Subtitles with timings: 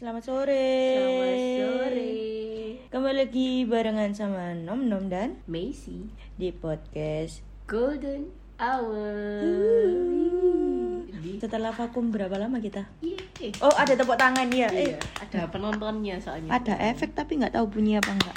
[0.00, 0.72] Selamat sore.
[0.96, 2.12] Selamat sore.
[2.88, 7.44] Kembali lagi barengan sama Nom Nom dan Macy di podcast.
[7.68, 9.12] Golden Hour.
[11.36, 12.88] Setelah vakum berapa lama kita?
[13.00, 13.52] Yeay.
[13.60, 14.68] Oh ada tepuk tangan ya.
[14.68, 16.48] Iya, Eh, ada penontonnya soalnya.
[16.50, 18.36] ada efek tapi nggak tahu bunyi apa enggak.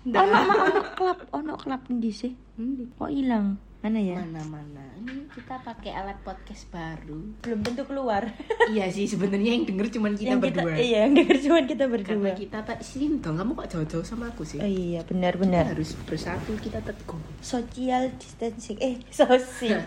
[0.00, 0.22] Nggak.
[0.22, 2.32] Ono ono ono klap, ono klap di sih.
[2.54, 3.58] Hmm, Kok hilang?
[3.80, 4.20] Mana ya?
[4.20, 4.84] Mana-mana.
[5.00, 7.32] Ini kita pakai alat podcast baru.
[7.40, 8.28] Belum tentu keluar.
[8.76, 10.76] iya sih, sebenarnya yang denger cuma kita yang berdua.
[10.76, 12.30] Kita, iya, yang denger cuma kita Karena berdua.
[12.36, 14.60] kita tak sini dong, kamu kok jauh-jauh sama aku sih?
[14.60, 15.72] Oh iya, Kita benar-benar.
[15.72, 17.16] harus bersatu, kita teguh.
[17.40, 18.76] Social distancing.
[18.84, 19.80] Eh, sosial.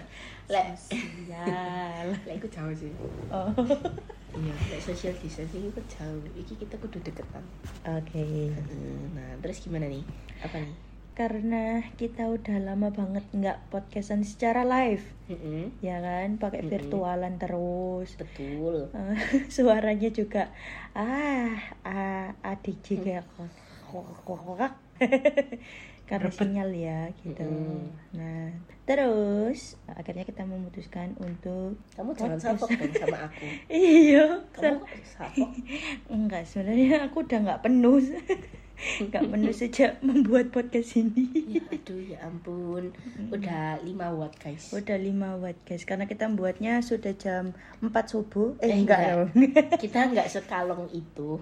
[0.50, 2.06] Lek, Sosial.
[2.28, 2.90] lek aku jauh sih.
[3.30, 3.54] Oh.
[4.34, 6.22] Iya, lek social distancing itu jauh.
[6.34, 7.46] Iki kita kudu deketan.
[7.86, 8.50] Oke.
[9.14, 10.02] Nah, terus gimana nih?
[10.42, 10.74] Apa nih?
[11.14, 15.78] Karena kita udah lama banget nggak podcastan secara live, Mm-mm.
[15.78, 16.42] ya kan?
[16.42, 16.74] Pakai Mm-mm.
[16.74, 18.18] virtualan terus.
[18.18, 18.90] Betul.
[19.54, 20.50] Suaranya juga
[20.98, 21.54] ah,
[21.86, 23.26] ah ADJ kayak
[26.10, 27.46] karena sinyal ya gitu.
[27.46, 27.94] Mm-mm.
[28.18, 28.50] Nah,
[28.84, 33.46] terus akhirnya kita memutuskan untuk Kamu jangan salfok dong sama aku.
[33.70, 35.50] iya, Kamu salfok?
[36.10, 38.02] enggak sebenarnya aku udah nggak penuh,
[38.74, 41.30] nggak penuh sejak membuat podcast ini.
[41.48, 42.92] Ya aduh ya ampun.
[43.30, 44.70] Udah 5 watt guys.
[44.70, 49.10] Udah 5 watt guys Karena kita membuatnya sudah jam 4 subuh Eh, Eh, enggak, enggak.
[49.14, 49.30] dong
[49.78, 51.40] Kita nggak sekalong itu.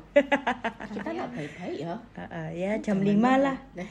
[0.92, 1.96] Kita nggak baik-baik ya.
[2.14, 3.90] Ah, ah, Ya jam 5 Zaman lah Nah.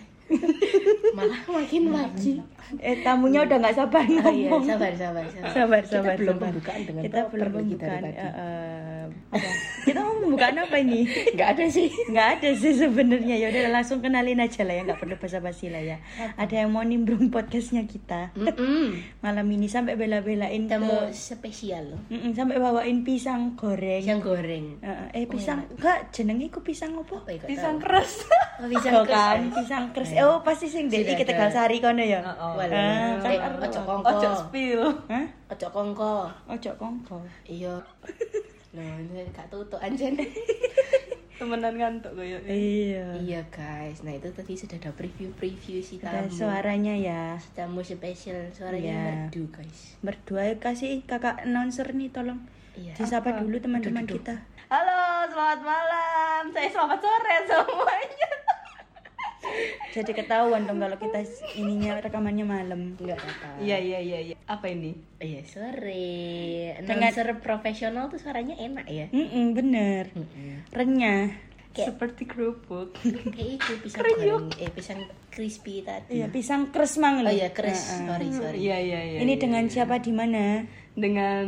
[1.10, 2.38] Malah makin wajib.
[2.78, 5.50] Eh tamunya udah nggak sabar Oh iya, ngomong sabar sabar sabar.
[5.50, 6.46] Sabar, Kita sabar, belum sabar.
[6.46, 9.04] pembukaan dengan Kita belum pembukaan eh, eh?
[9.82, 11.00] Kita mau pembukaan apa ini?
[11.34, 11.88] Nggak ada sih.
[12.06, 15.82] Nggak ada sih sebenarnya ya udah langsung kenalin aja lah ya nggak perlu basa-basi lah
[15.82, 15.96] ya
[16.36, 18.30] ada yang mau nimbrung podcastnya kita
[19.24, 22.00] malam ini sampai bela-belain Tamu ke spesial loh.
[22.30, 24.78] Sampai bawain pisang goreng Pisang goreng.
[24.78, 27.18] Eh, eh pisang enggak jenenge iku pisang apa?
[27.26, 28.22] Ya, pisang keras.
[28.60, 29.18] Oh, pisang Oh, keras.
[29.18, 30.10] kan, pisang keras.
[30.20, 31.24] Oh, pasti sing iki ada.
[31.26, 32.20] Tegal Sari kono ya.
[32.20, 33.16] Walah.
[33.18, 34.08] Ah, Eh, ojo kongko.
[34.10, 34.82] Ojo spill.
[35.06, 35.26] Hah?
[35.48, 36.14] Ojo kongko.
[36.46, 37.18] Ojo kongko.
[37.44, 37.76] Iya.
[38.70, 40.14] Loh, ini gak tutup anjen.
[41.40, 42.44] Temenan ngantuk kayak.
[42.44, 43.16] Iya.
[43.16, 46.36] iya guys, nah itu tadi sudah ada preview-preview si Ada tamu.
[46.36, 47.40] suaranya ya.
[47.56, 49.00] Tamu spesial, suaranya Iya.
[49.24, 49.96] merdu guys.
[49.98, 52.44] Berdua kasih kakak announcer nih tolong.
[52.76, 52.92] Iya.
[52.92, 54.36] Disapa dulu teman-teman kita.
[54.68, 56.42] Halo, selamat malam.
[56.52, 58.30] Saya selamat sore semuanya.
[59.90, 61.26] Jadi ketahuan dong kalau kita
[61.58, 62.94] ininya rekamannya malam.
[62.96, 63.58] Enggak apa.
[63.58, 64.36] Iya iya iya iya.
[64.46, 64.94] Apa ini?
[65.18, 66.78] Iya, sore.
[66.82, 69.06] Dengan- Announcer profesional tuh suaranya enak ya.
[69.10, 70.04] Mm bener.
[70.14, 70.70] Mm-mm.
[70.70, 71.50] Renyah.
[71.70, 72.98] Kayak Seperti kerupuk.
[73.30, 75.00] kayak itu pisang goreng, eh pisang
[75.30, 76.18] crispy tadi.
[76.18, 77.78] Iya, pisang kres mang Oh iya, keras.
[77.78, 78.18] Nah, ah.
[78.18, 78.58] Sorry, sorry.
[78.58, 79.18] Iya iya iya.
[79.22, 79.70] Ini iya, dengan iya.
[79.70, 80.66] siapa di mana?
[80.98, 81.46] Dengan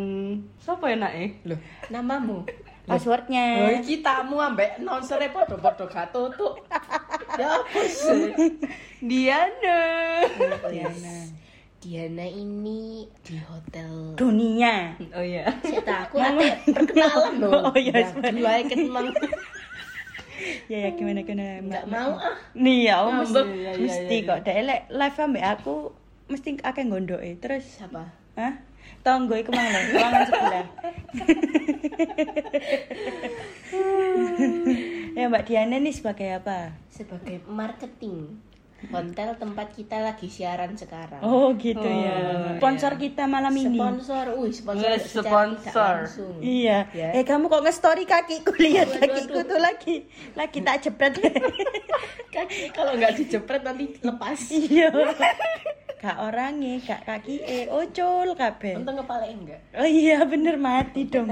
[0.63, 1.43] siapa ya nak eh?
[1.43, 1.59] Loh,
[1.91, 2.47] namamu?
[2.83, 3.67] Passwordnya.
[3.67, 6.59] Oh, iki tamu ambek announcer podo-podo gak tutup.
[7.39, 8.33] Ya apa sih?
[9.03, 9.81] Diana.
[10.69, 11.17] Diana.
[11.83, 14.15] Diana ini di hotel.
[14.15, 14.95] dunia.
[15.11, 15.51] Oh iya.
[15.63, 17.75] Tahu aku ate perkenalan loh.
[17.75, 19.11] Oh iya, dua mang.
[20.67, 22.35] Ya ya gimana gimana Enggak mau ah.
[22.55, 24.39] Nih ya, oh, mesti, Iya, iya, mesti iya, kok.
[24.43, 25.75] Dek lek live ambek aku
[26.31, 27.31] mesti akeh gondoke.
[27.43, 28.11] Terus Siapa?
[28.39, 28.55] hah?
[29.03, 30.67] Tonggo iku mang lho, ruangan sebelah.
[35.13, 36.73] ya Mbak Diana nih sebagai apa?
[36.89, 38.41] Sebagai marketing
[38.83, 41.23] hotel tempat kita lagi siaran sekarang.
[41.23, 42.59] Oh gitu Oh, ya.
[42.59, 43.79] Sponsor kita malam ini.
[43.79, 45.95] Sponsor, wih sponsor Yes, sponsor.
[46.03, 46.35] langsung.
[46.43, 46.91] Iya.
[46.91, 47.15] Ya.
[47.15, 49.97] Eh kamu kok nge-story kakiku lihat Waduh, kakiku tuh lagi
[50.35, 51.15] lagi tak jepret.
[52.35, 54.41] Kaki kalau nggak dijepret nanti lepas.
[54.51, 54.89] iya.
[56.03, 58.75] Kak orangnya, kak kaki eh ocol kabeh.
[58.75, 59.63] Untung kepala enggak.
[59.71, 61.31] Oh iya bener mati dong.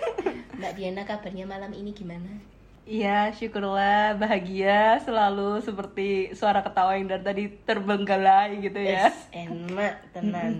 [0.56, 2.55] Mbak Diana kabarnya malam ini gimana?
[2.86, 9.10] Iya, syukurlah bahagia selalu seperti suara ketawa yang dari tadi terbenggalai gitu ya.
[9.10, 10.52] Yes, enak tenan.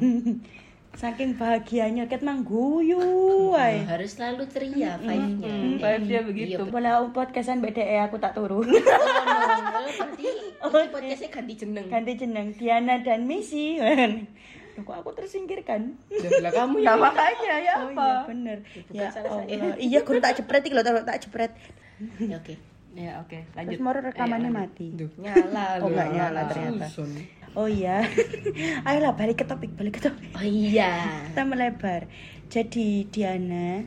[1.00, 2.98] Saking bahagianya ket mang guyu
[3.54, 3.78] wae.
[3.86, 5.52] Harus selalu ceria vibe-nya.
[5.54, 6.62] Hmm, vibe-nya begitu.
[6.66, 8.58] Bola podcastan BDE aku tak turu.
[8.58, 9.86] Oh, no.
[10.72, 11.86] Berarti podcastnya ganti jeneng.
[11.86, 13.78] Ganti jeneng Diana dan Missy.
[13.78, 15.94] Loh, kok aku tersingkirkan?
[16.42, 18.02] Lah kamu Nah, makanya ya Oh apa?
[18.02, 18.58] iya bener.
[18.90, 19.28] Ya saya.
[19.30, 19.76] Allah.
[19.78, 21.54] Iya, guru tak jepret iki lho, tak jepret.
[22.18, 22.54] Ya, Oke.
[22.96, 23.80] Ya, oke, Terus lanjut.
[23.84, 24.88] moro rekamannya Eh, mati.
[25.20, 26.88] Nyala Oh, nggak nyala ternyata.
[26.88, 27.12] Susun.
[27.52, 28.00] Oh iya.
[28.88, 30.32] Ayolah balik ke topik, balik ke topik.
[30.32, 31.28] Oh iya.
[31.28, 32.08] Kita melebar.
[32.48, 33.84] Jadi Diana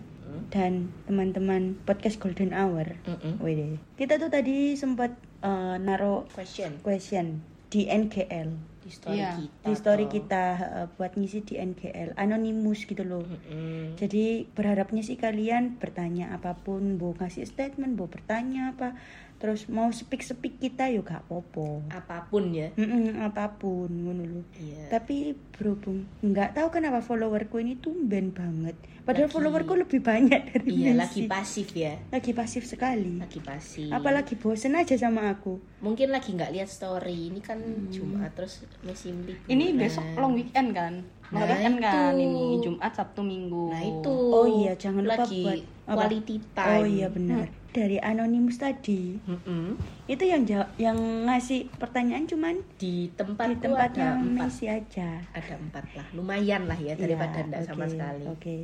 [0.53, 3.01] dan teman-teman podcast Golden Hour.
[3.03, 3.41] Mm-mm.
[3.41, 3.81] Wede.
[3.93, 5.09] Kita tuh tadi sempat
[5.41, 6.77] eh, naruh Question.
[6.81, 8.49] question di NGL.
[8.89, 10.11] Di di story Iya, kita di story toh.
[10.11, 13.93] kita eh, buat ngisi di NGL anonimus gitu loh Mm-mm.
[13.95, 18.97] jadi berharapnya sih kalian bertanya apa pun mau ngasih statement mau bertanya apa
[19.39, 24.21] terus mau speak speak kita yuk gak popo apa pun ya Mm-mm, apa pun ngono
[24.21, 24.41] lho.
[24.53, 24.91] Iya.
[24.91, 30.69] tapi berhubung nggak tahu kenapa followerku ini tumben banget padahal Lagi- followerku lebih banyak dari
[30.69, 30.99] iya Messi.
[30.99, 36.29] lagi pasif ya lagi pasif sekali lagi pasif apalagi bosen aja sama aku mungkin lagi
[36.29, 37.87] nggak lihat story ini kan Hmm.
[37.89, 40.99] Jumat terus musim libur Ini besok long weekend kan?
[41.29, 42.23] Long Nah, weekend kan itu.
[42.23, 43.69] ini Jumat, Sabtu, Minggu.
[43.69, 45.95] nah itu Oh iya, jangan lupa lagi buat apa?
[45.95, 49.77] quality time oh iya benar dari anonimus tadi Mm-mm.
[50.05, 55.09] itu yang ja- yang ngasih pertanyaan cuman di tempat di tempatnya ada empat Messi aja
[55.29, 58.57] ada empat lah lumayan lah ya daripada Iya, enggak sama oke, sekali Oke.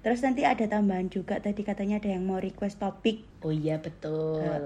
[0.00, 3.24] Terus nanti ada tambahan juga tadi katanya ada yang mau request topik.
[3.44, 4.56] Oh iya betul Eh,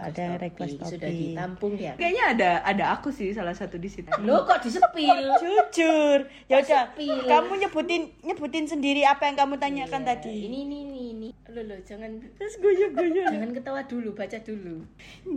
[0.00, 1.20] ada yang eh, request, ada request sudah topik.
[1.22, 4.08] ditampung ya Kayaknya ada ada aku sih salah satu di situ.
[4.18, 6.18] lo kok disepil Jujur.
[6.46, 6.84] Ya udah,
[7.22, 10.34] kamu nyebutin nyebutin sendiri apa yang kamu tanyakan Iya, tadi.
[10.42, 13.22] ini ini ini ini lo lo jangan Terus guyu-guyu.
[13.22, 14.80] jangan ketawa dulu baca dulu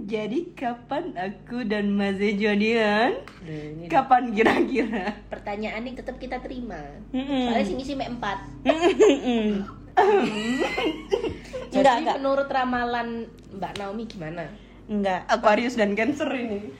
[0.07, 3.19] Jadi kapan aku dan jadian?
[3.44, 5.12] Loh, ini Kapan kira-kira?
[5.28, 6.80] pertanyaan ini tetap kita terima
[7.12, 7.51] Mm-mm.
[7.51, 9.87] soalnya sini sih empat Enggak,
[11.73, 12.15] jadi enggak.
[12.21, 13.25] menurut ramalan
[13.57, 14.45] Mbak Naomi gimana
[14.88, 15.27] Enggak.
[15.27, 16.71] Aquarius dan Cancer ini.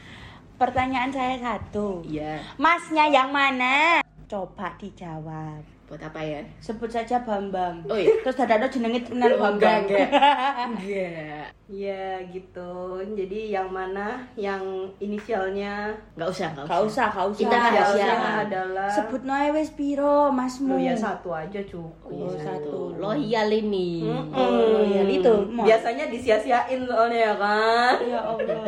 [0.56, 2.08] Pertanyaan saya satu.
[2.08, 4.00] iya Masnya yang mana?
[4.32, 5.77] Coba dijawab.
[5.88, 7.80] Buat apa ya Sebut saja Bambang.
[7.88, 8.12] Oh iya.
[8.24, 9.88] Terus ada jenenge terkenal Oh, Bambang.
[9.88, 10.08] enggak,
[10.68, 12.76] enggak Ya gitu.
[13.08, 14.60] Jadi yang mana yang
[15.00, 17.36] inisialnya nggak usah nggak Gak usah, usah.
[17.36, 20.76] Kita inisialnya adalah Sebut noe wis piro, Masmu.
[20.76, 22.08] Lu ya satu aja cukup.
[22.08, 22.96] Oh, Oh, satu.
[22.96, 25.34] loyal ini Oh, loyal itu.
[25.48, 25.68] Mall.
[25.68, 27.96] Biasanya disia-siain soalnya ya kan.
[28.04, 28.64] Ya Allah.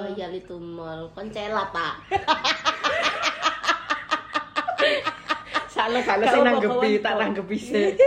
[0.00, 1.94] loyal itu mall koncela pak
[5.98, 7.86] salah kalau bawa nanggepi tak nanggepi sih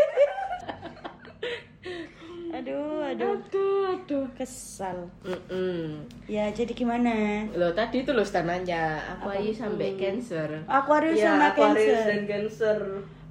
[2.58, 3.34] aduh, aduh.
[3.36, 5.08] aduh aduh Kesal.
[5.24, 6.04] Mm-mm.
[6.28, 7.46] Ya, jadi gimana?
[7.56, 10.66] Loh tadi itu loh nanya Aquarius sampai Cancer.
[10.68, 12.06] Aquarius Ya, sama Aquarius Cancer.
[12.10, 12.78] dan Cancer.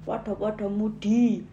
[0.03, 1.45] Waduh-waduh mudi.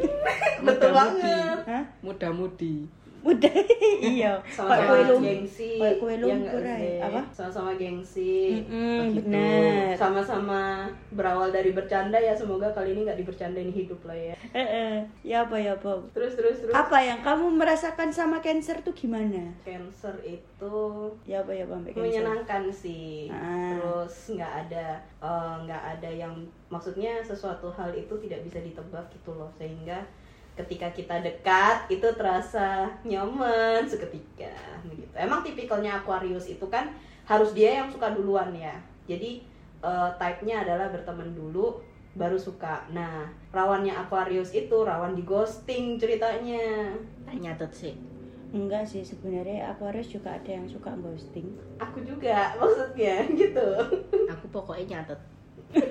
[0.66, 1.58] Betul banget.
[1.68, 1.84] Hah?
[2.00, 2.88] Muda-mudi.
[3.28, 3.54] Udah
[4.00, 4.32] iya.
[4.48, 5.24] Sama-sama kue lumpur.
[5.28, 5.70] gengsi.
[6.00, 6.62] Kue Ya lumpur?
[7.04, 7.20] Apa?
[7.30, 8.64] Sama-sama gengsi.
[8.64, 9.92] Benar.
[9.94, 10.60] Sama-sama
[11.12, 12.32] berawal dari bercanda ya.
[12.32, 14.34] Semoga kali ini nggak dibercandain hidup lah ya.
[14.52, 14.94] Eh, eh.
[15.22, 16.08] Ya apa ya, Bob?
[16.12, 16.72] Terus terus terus.
[16.72, 19.52] Apa yang kamu merasakan sama Cancer tuh gimana?
[19.62, 20.76] Cancer itu
[21.22, 21.68] Ya apa ya?
[21.68, 22.00] Cancer?
[22.00, 23.76] menyenangkan sih Ah.
[23.76, 26.32] terus nggak ada eh, nggak ada yang
[26.68, 30.00] maksudnya sesuatu hal itu tidak bisa ditebak gitu loh sehingga
[30.58, 34.50] ketika kita dekat itu terasa nyaman seketika
[34.82, 36.90] begitu emang tipikalnya Aquarius itu kan
[37.24, 38.74] harus dia yang suka duluan ya
[39.06, 39.40] jadi
[39.84, 41.78] eh, type-nya adalah berteman dulu
[42.18, 46.92] baru suka nah rawannya Aquarius itu rawan di ghosting ceritanya
[47.30, 47.94] nyatet sih.
[48.48, 51.52] Enggak sih, sebenarnya Aquarius juga ada yang suka ghosting.
[51.76, 53.68] aku juga maksudnya gitu
[54.32, 55.20] Aku pokoknya nyatet.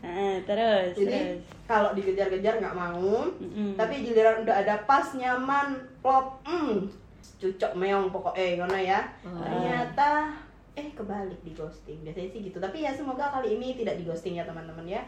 [0.00, 1.44] Ah, terus, Jadi terus.
[1.70, 3.78] Kalau dikejar-kejar nggak mau, Mm-mm.
[3.78, 6.90] tapi giliran udah ada pas nyaman, plop, mm,
[7.38, 9.06] cucok meong pokoknya ngono ya.
[9.22, 9.38] Oh.
[9.38, 10.34] Ternyata
[10.74, 12.02] eh kebalik di ghosting.
[12.02, 12.58] Biasanya sih gitu.
[12.58, 15.02] Tapi ya semoga kali ini tidak di ghosting ya teman-teman ya.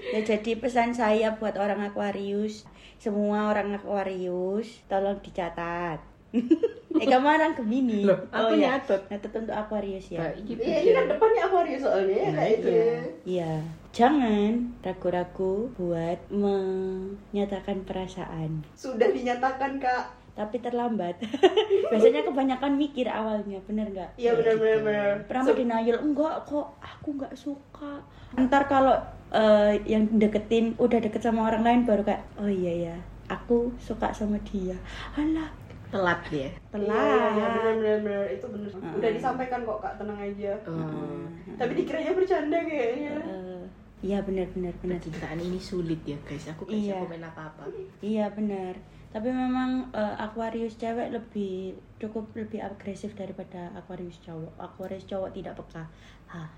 [0.04, 2.68] Ya jadi pesan saya buat orang Aquarius,
[3.02, 6.13] semua orang Aquarius tolong dicatat.
[7.02, 8.06] eh kamu orang Gemini.
[8.06, 8.78] Loh, aku ya.
[8.78, 9.02] nyatet.
[9.10, 10.20] Nyatet untuk Aquarius ya.
[10.22, 12.68] Nah, ini Iya ini kan depannya Aquarius soalnya ya Nah, kayak itu.
[12.70, 12.94] iya.
[13.24, 13.52] Iya,
[13.90, 18.62] jangan ragu-ragu buat menyatakan perasaan.
[18.74, 20.04] Sudah dinyatakan kak.
[20.34, 21.14] Tapi terlambat.
[21.94, 24.10] Biasanya kebanyakan mikir awalnya, bener nggak?
[24.18, 24.78] Iya benar-benar.
[24.82, 25.14] benar.
[25.30, 28.02] Pernah denial enggak kok aku nggak suka.
[28.34, 28.98] Ntar kalau
[29.30, 32.96] eh, yang deketin udah deket sama orang lain baru kayak oh iya ya
[33.30, 34.74] aku suka sama dia.
[35.14, 35.63] Alah
[35.94, 36.50] telat dia.
[36.68, 36.90] telat.
[36.90, 38.24] Iya, iya benar-benar benar.
[38.28, 38.70] itu benar.
[38.74, 38.96] Mm.
[38.98, 40.52] Udah disampaikan kok kak tenang aja.
[40.66, 41.22] Oh,
[41.54, 43.14] Tapi dikiranya bercanda kayaknya.
[43.22, 43.62] Eh,
[44.04, 44.98] Iya benar benar benar.
[44.98, 46.50] percintaan ini sulit ya guys.
[46.50, 47.00] Aku gak bisa Iya.
[47.00, 47.62] komen apa-apa.
[48.02, 48.74] Iya benar.
[49.08, 54.52] Tapi memang eh, Aquarius cewek lebih cukup lebih agresif daripada Aquarius cowok.
[54.58, 55.86] Aquarius cowok tidak peka.
[56.26, 56.50] Hah.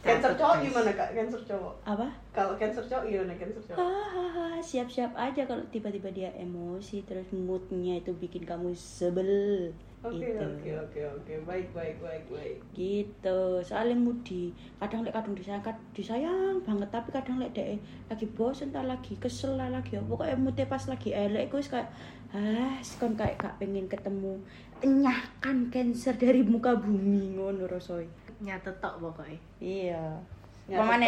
[0.00, 1.12] Cancer cowok gimana kak?
[1.12, 1.74] Cancer cowok.
[1.84, 2.08] Apa?
[2.32, 3.76] Kalau cancer cowok gimana cancer cowok?
[3.76, 9.68] Hahaha, siap-siap aja kalau tiba-tiba dia emosi terus moodnya itu bikin kamu sebel.
[10.00, 10.40] Oke Gitu.
[10.40, 12.56] oke oke oke baik baik baik baik.
[12.72, 14.48] gitu soalnya mudi
[14.80, 15.60] kadang lek kadang disayang
[15.92, 17.76] disayang banget tapi kadang lek dek
[18.08, 21.92] lagi bosen tak lagi kesel lah lagi apa pokoknya mute pas lagi elek gue kayak
[22.32, 24.40] ah kon kayak gak pengen ketemu
[24.80, 28.08] enyahkan cancer dari muka bumi ngono rasoi
[28.40, 29.38] Nyata tok pokoknya.
[29.60, 30.02] iya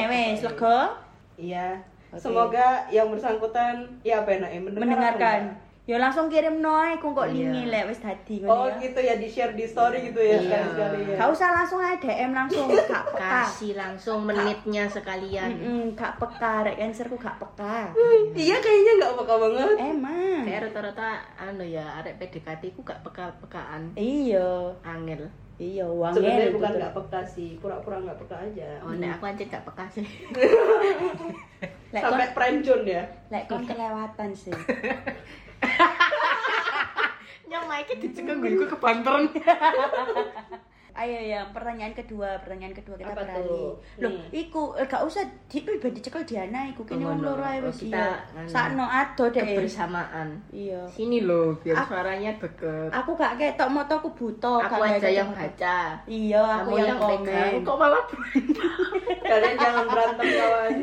[0.07, 0.47] wes pokoknya.
[0.47, 0.79] lega
[1.35, 1.69] Iya.
[2.13, 2.21] Oke.
[2.21, 4.85] Semoga yang bersangkutan ya apa mendengar
[5.17, 5.61] mendengarkan enggak?
[5.83, 7.35] ya langsung kirim noy kok kok Iya.
[7.51, 10.37] lingi lek wis dadi Oh ngono ya gitu ya di share di story gitu ya
[10.37, 10.61] Iya.
[10.63, 11.17] sekali-sekali ya.
[11.17, 15.49] gak usah langsung aja DM langsung gak peka Kasih langsung menitnya sekalian.
[15.51, 17.91] Mm-mm, gak peka rek cancerku gak peka
[18.33, 19.75] Iya kayaknya nggak peka banget.
[19.81, 23.97] emang Kayak rata-rata anu ya arek PDKT ku gak peka-pekaan.
[23.97, 25.27] iya Angel.
[25.63, 28.69] Iya uangnya Sebenarnya bukan nggak peka sih, pura-pura nggak peka aja.
[28.83, 30.07] Oh, nek aku aja gak peka sih.
[31.93, 33.05] lek kon Sampai prencun ya.
[33.29, 34.55] lek kon kelewatan sih
[37.53, 39.29] Nyama iki dicekeng gue kebanteran.
[40.95, 43.73] ayo ya pertanyaan kedua pertanyaan kedua kita Apa beralih tuh?
[43.99, 44.45] loh Nih.
[44.45, 47.67] iku eh, gak usah di ben dicekel Diana iku kene Oh, wong loro ae Oh,
[47.67, 50.29] wis kita, iya sakno ado deh Kebersamaan.
[50.51, 52.91] iya Sini loh, biar Aku- suaranya deket.
[52.91, 55.41] aku gak ketok motoku buta Aku aja yang moto.
[55.41, 55.79] baca.
[56.05, 58.05] iya aku Kamu yang yang komen Kok malah
[59.25, 60.75] Kalian jangan berantem kawan.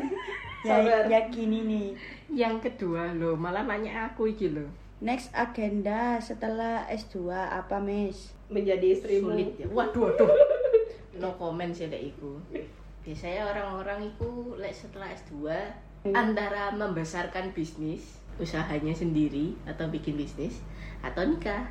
[0.60, 1.02] ya, Sabar.
[1.06, 1.88] ya gini nih
[2.28, 4.66] Yang kedua loh, malah nanya aku iki loh.
[5.00, 9.32] next agenda setelah S2 apa Miss Menjadi istrimu.
[9.32, 9.66] Sulit ya.
[9.70, 10.30] Waduh, waduh.
[11.22, 12.36] No comment sih lek iku.
[13.06, 15.48] Biasanya orang-orang itu lek setelah S2
[16.12, 20.60] antara membesarkan bisnis usahanya sendiri atau bikin bisnis
[21.04, 21.68] atau nikah.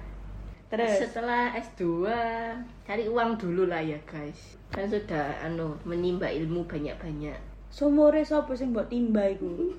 [0.69, 2.05] terus Setelah S2
[2.85, 4.57] cari uang dulu lah ya guys.
[4.69, 7.49] Kan sudah anu menimba ilmu banyak-banyak.
[7.69, 9.45] sumure sapa sing mbok timba iku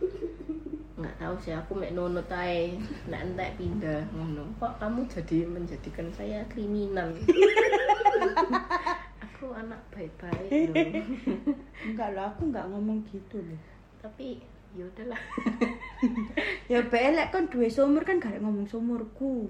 [1.00, 2.76] nggak tahu sih aku mek nunut ae.
[3.08, 4.44] Nek entek pindah ngono.
[4.60, 7.16] Kok kamu jadi menjadikan saya kriminal?
[9.24, 10.84] Aku anak baik-baik loh.
[11.80, 13.60] Enggak loh aku enggak ngomong gitu loh.
[14.04, 14.44] Tapi
[14.76, 15.20] ya udahlah.
[16.72, 19.44] Ya belek kan duwe sumur kan gak ngomong sumurku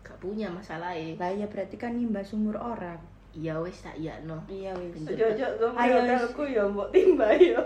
[0.00, 2.96] gak punya masalah ya lah ya berarti kan nimba sumur orang
[3.32, 4.96] iya wes tak iya no iya wis.
[5.00, 7.62] Ojo-ojo hotelku ya mbok timba ya.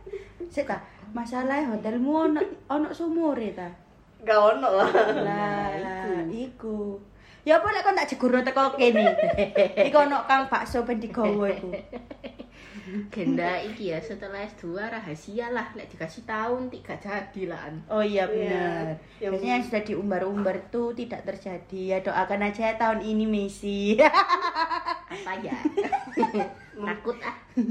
[0.52, 0.78] sik ta
[1.10, 3.66] masalah hotelmu ono ono sumure ta
[4.20, 4.90] Gak ono lah.
[5.74, 7.00] lah iku
[7.40, 9.16] ya apa lek kon tak jegurno teko kene
[9.88, 11.72] iku ono kang bakso ben digawa iku
[13.08, 17.74] genda iki ya setelah S2 rahasia lah lek dikasih tahun tidak jadi lah An.
[17.88, 18.84] Oh iya Iya, benar.
[19.16, 21.82] yang- Biasanya yang sudah diumbar-umbar tuh tidak terjadi.
[21.88, 23.94] Ya doakan aja tahun ini Messi.
[25.10, 25.56] Apa ya
[26.86, 27.34] takut ah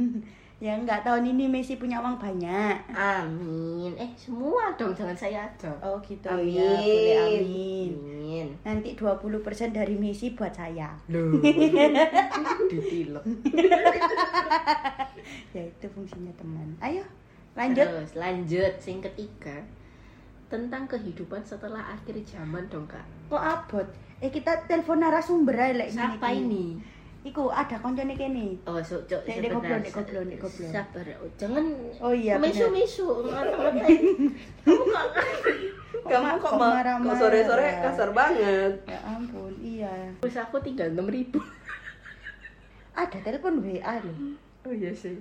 [0.59, 2.75] ya enggak tahun ini Messi punya uang banyak.
[2.91, 6.51] amin eh semua dong jangan saya aja Oh gitu Amin.
[6.51, 6.75] ya.
[6.75, 7.91] Boleh amin.
[7.95, 9.39] amin Nanti 20%
[9.71, 10.91] dari Messi buat saya.
[11.07, 11.39] Loh.
[15.49, 16.75] Ya itu fungsinya teman.
[16.79, 17.03] Ayo
[17.55, 17.85] lanjut.
[17.85, 19.63] Terus lanjut sing ketiga
[20.47, 23.05] tentang kehidupan setelah akhir zaman dong kak.
[23.29, 23.87] Kok abot?
[24.19, 26.65] Eh kita telepon narasumber aja gini, Siapa ini?
[27.19, 28.55] Iku ada koncone kene.
[28.63, 30.71] Oh, so, cok, dek, goblok, dek, goblok, dek, goblok.
[30.71, 31.65] Sabar, oh, jangan
[31.99, 32.75] Oh iya, misu benar.
[32.79, 34.03] misu ngata-ngatain.
[34.63, 35.07] Kamu kok
[36.09, 36.53] Kamu kok,
[37.03, 38.73] kok sore-sore kasar banget.
[38.87, 40.15] Ya ampun, iya.
[40.23, 41.43] Wis aku tinggal enam ribu.
[42.99, 44.15] Ada telepon WA loh.
[44.63, 45.19] Oh iya sih.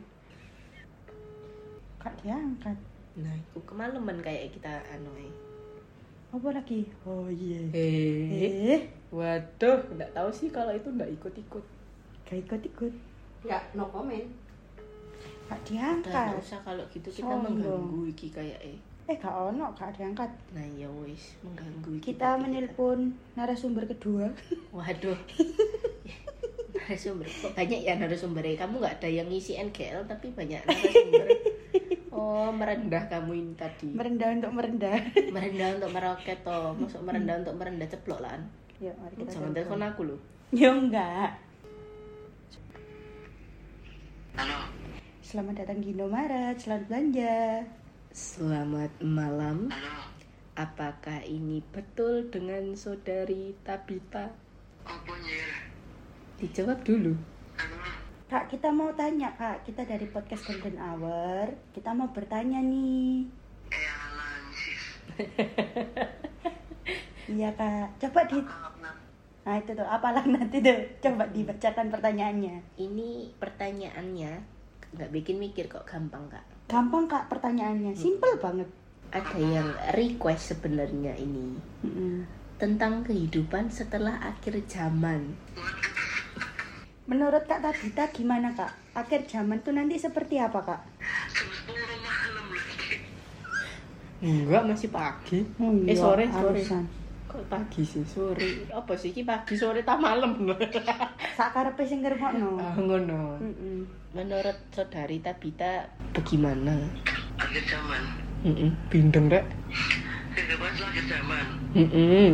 [1.98, 2.78] Kak diangkat.
[3.18, 5.34] Nah, itu kemalaman kayak kita anu eh.
[6.30, 6.86] Apa lagi?
[7.02, 7.74] Oh iya.
[7.74, 11.64] Eh, Eh, waduh, nggak tahu sih kalau itu nggak ikut-ikut.
[12.28, 12.92] Gak ikut-ikut.
[13.40, 14.28] Enggak, no comment.
[15.48, 16.12] Gak diangkat.
[16.12, 17.56] nggak usah kalau gitu kita Sombong.
[17.56, 18.76] mengganggu iki kayak eh.
[19.08, 20.28] Eh, gak ono, gak diangkat.
[20.52, 23.00] Nah, ya wis mengganggu iki Kita tapi menelpon
[23.32, 24.28] narasumber kedua.
[24.76, 25.16] Waduh.
[26.68, 31.26] narasumber kok banyak ya narasumbernya kamu nggak ada yang ngisi NGL tapi banyak narasumber
[32.08, 34.96] oh merendah kamu ini tadi Merendah untuk merendah.
[35.34, 38.40] merendah untuk meroket toh masuk merendah untuk merendah ceplok lah
[38.78, 41.36] Yuk, mari kita jangan telepon aku loh Ya enggak.
[44.38, 44.70] Halo,
[45.18, 47.66] Selamat datang di Indomaret, selamat belanja.
[48.14, 50.14] selamat malam halo,
[50.54, 54.30] apakah ini betul dengan saudari Tabita
[54.86, 55.14] apa
[56.38, 57.18] dijawab dulu
[57.58, 57.82] Halo,
[58.30, 59.66] Kak, kita mau tanya, Kak.
[59.66, 61.58] Kita dari podcast Golden Hour.
[61.74, 63.26] Kita mau bertanya nih.
[63.74, 63.90] eh
[67.26, 67.98] Iya, Kak.
[68.06, 68.77] Coba di apa
[69.48, 70.76] Nah, itu tuh apalah nanti tuh.
[71.00, 72.76] Coba dibacakan pertanyaannya.
[72.76, 74.32] ini pertanyaannya
[74.88, 77.96] nggak bikin mikir kok gampang kak Gampang, Kak, pertanyaannya.
[77.96, 78.68] Simple banget.
[79.08, 82.28] ada yang request sebenarnya ini Mm-mm.
[82.58, 85.32] tentang kehidupan setelah akhir zaman.
[87.06, 88.68] Menurut Kak Tabita gimana Kak?
[88.92, 90.80] Akhir zaman tuh nanti seperti apa Kak?
[91.32, 91.72] Jam 10
[92.04, 93.00] malam lagi.
[94.20, 95.40] Enggak, masih pagi.
[95.56, 96.60] Oh eh iya, sore, sore.
[96.60, 96.84] harusan.
[97.46, 98.02] Pagi sih?
[98.02, 98.66] Sore.
[98.74, 100.34] Apa sih iki pagi sore tak malam?
[101.38, 102.58] Sakarepe sing ngrungokno.
[102.58, 103.38] ah, ngono.
[103.38, 103.86] Heeh.
[104.10, 106.74] Menurut saudari Tabita bagaimana?
[107.38, 108.02] Akhir zaman.
[108.42, 109.46] Heeh, bindeng rek.
[110.34, 111.46] Setelah akhir zaman.
[111.78, 112.30] Heeh.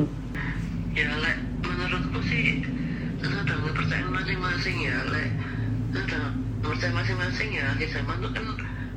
[0.96, 2.62] Ya, lek menurutku sih
[3.20, 5.28] sudah kepercayaan masing-masing ya, lek
[5.92, 6.32] sudah
[6.64, 7.64] percaya masing-masing ya.
[7.76, 8.46] Akhir zaman itu kan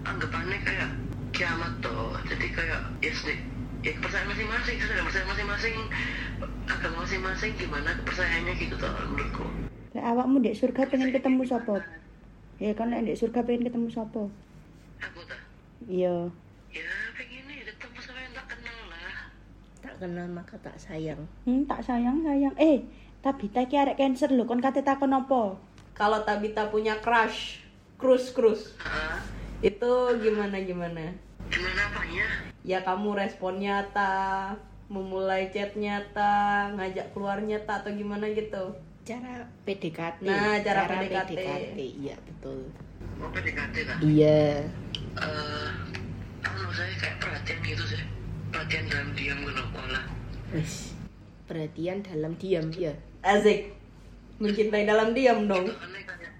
[0.07, 0.89] anggapannya kayak
[1.35, 2.15] kiamat toh.
[2.29, 3.37] Jadi kayak ya sih
[3.81, 5.75] ya kepercayaan masing-masing sudah percaya masing-masing
[6.65, 9.45] agama masing-masing gimana kepercayaannya gitu toh menurutku
[9.95, 11.81] Lek awakmu ndek surga pengen ketemu sapa?
[12.57, 14.23] Ya kan lek ndek surga pengen ketemu sapa?
[14.97, 15.41] aku tak
[15.83, 16.29] Iya.
[16.69, 19.17] ya pengen nih ketemu sama yang tak kenal lah
[19.77, 21.21] Tak kenal maka tak sayang.
[21.43, 22.53] Hmm, tak sayang sayang.
[22.57, 22.85] Eh,
[23.17, 25.57] Tabita ki arek cancer lho, kon kate takon apa?
[25.91, 27.65] Kalau Tabita punya crush,
[27.95, 29.17] cruise cruise, Hah?
[29.59, 31.13] itu gimana gimana?
[31.47, 34.51] gimana apanya Ya kamu respon nyata,
[34.91, 38.75] memulai chat nyata, ngajak keluar nyata atau gimana gitu?
[39.07, 40.27] Cara PDKT.
[40.27, 41.79] Nah, cara PDKT.
[41.79, 42.67] Iya, betul.
[43.17, 44.67] mau PDKT tak Iya.
[45.17, 45.69] eh
[46.43, 48.03] anu saya kayak perhatian gitu sih
[48.53, 50.01] perhatian dalam diam gitu pola
[50.53, 50.93] Wis.
[51.47, 52.93] Perhatian dalam diam ya.
[53.23, 53.73] Azik,
[54.37, 55.65] mencintai dalam diam dong.
[55.65, 56.35] kayak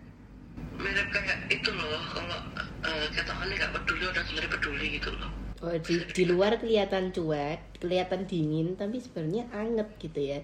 [0.77, 2.39] mirip kayak itu loh kalau
[2.85, 7.81] uh, ketokannya gak peduli udah sebenarnya peduli gitu loh Oh, di, di luar kelihatan cuek,
[7.81, 10.39] kelihatan dingin, tapi sebenarnya anget gitu ya.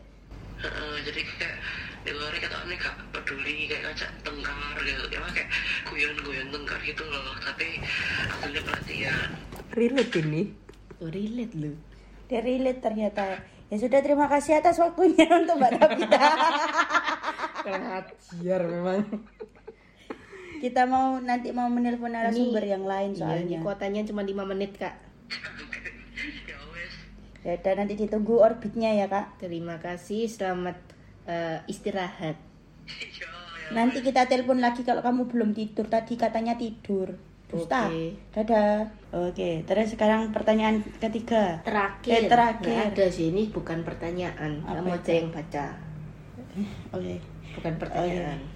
[0.57, 1.57] Heeh, jadi kayak
[2.03, 5.49] di luar ketokannya gak peduli kayak ngajak tengkar gitu ya kayak
[5.87, 7.79] guyon-guyon tengkar gitu loh tapi
[8.27, 9.29] aslinya perhatian
[9.73, 10.41] Relate ini.
[10.99, 11.73] Oh, relate lu.
[12.29, 13.41] Dia relate ternyata.
[13.73, 16.25] Ya sudah terima kasih atas waktunya untuk Mbak Tabita.
[17.65, 19.01] Ajar memang.
[20.63, 23.59] Kita mau nanti mau menelpon narasumber yang lain Iya, soalnya.
[23.59, 24.95] kuotanya cuma 5 menit, Kak.
[27.43, 29.35] ya udah nanti ditunggu orbitnya ya kak.
[29.35, 30.79] Terima kasih, selamat
[31.27, 32.39] eh, istirahat.
[32.87, 33.27] iya
[33.75, 35.91] Nanti kita telepon lagi kalau kamu belum tidur.
[35.91, 37.11] Tadi katanya tidur.
[37.51, 37.91] Dusta.
[37.91, 38.15] Oke.
[38.31, 38.87] Dadah.
[39.11, 41.59] Oke, terus sekarang pertanyaan ketiga.
[41.67, 42.15] Terakhir.
[42.15, 42.63] Eh, terakhir.
[42.63, 44.63] Nggak ada sih, ini bukan pertanyaan.
[44.63, 45.65] Apa Kamu aja yang baca.
[46.95, 47.19] Oke.
[47.59, 48.52] Bukan pertanyaan.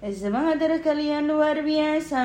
[0.00, 2.24] Semangat terus kalian luar biasa.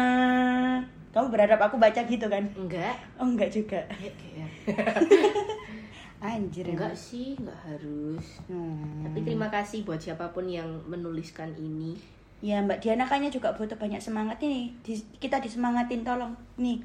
[1.11, 2.47] Kamu berharap aku baca gitu kan?
[2.55, 2.95] Enggak.
[3.19, 3.83] Oh enggak juga.
[3.99, 4.49] Ya, kayak.
[6.23, 6.71] Anjir.
[6.71, 8.39] Enggak sih, enggak harus.
[8.47, 9.03] Hmm.
[9.03, 11.99] Tapi terima kasih buat siapa pun yang menuliskan ini.
[12.39, 14.71] Ya Mbak Diana kayaknya juga butuh banyak semangat ini.
[14.79, 16.31] Di- kita disemangatin tolong.
[16.55, 16.79] Nih.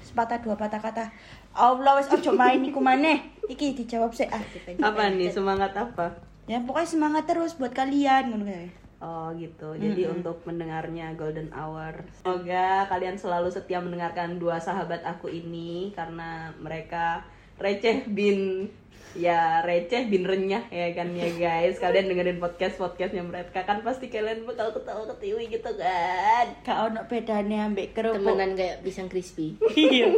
[0.00, 1.04] Sepatah dua patah kata.
[1.52, 3.20] Allah wes ojo main iku maneh.
[3.44, 4.40] Iki dijawab sih ah.
[4.80, 6.16] Apa nih semangat apa?
[6.48, 8.83] Ya pokoknya semangat terus buat kalian ngono.
[9.04, 9.76] Oh gitu.
[9.76, 16.56] Jadi untuk mendengarnya Golden Hour, semoga kalian selalu setia mendengarkan dua sahabat aku ini karena
[16.56, 17.20] mereka
[17.60, 18.72] receh bin
[19.14, 21.76] ya receh bin renyah ya kan ya guys.
[21.76, 26.46] Kalian dengerin podcast podcastnya mereka kan pasti kalian bakal ketawa ketiwi gitu kan.
[26.64, 28.24] Gak ono bedane ambek kerupuk.
[28.24, 29.60] Temenan kayak pisang crispy.
[29.76, 30.16] Iya.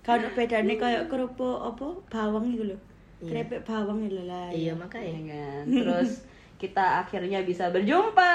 [0.00, 2.80] Gak ono bedane kayak kerupuk apa bawang gitu loh.
[3.22, 4.48] Krepek bawang gitu lah.
[4.50, 5.20] Iya, Ya makanya.
[5.30, 5.64] kan.
[5.68, 6.10] Terus
[6.62, 8.34] kita akhirnya bisa berjumpa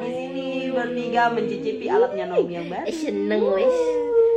[0.00, 2.88] di sini bertiga mencicipi alatnya Naomi yang baru.
[2.88, 3.76] Eh, seneng wes.